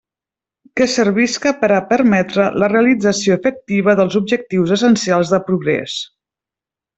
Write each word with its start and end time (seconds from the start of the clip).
Que 0.79 0.85
servisca 0.93 1.51
per 1.59 1.69
a 1.75 1.81
permetre 1.91 2.47
la 2.63 2.69
realització 2.73 3.37
efectiva 3.41 3.95
dels 4.03 4.19
objectius 4.21 4.75
essencials 4.79 5.35
de 5.35 5.41
progrés. 5.51 6.01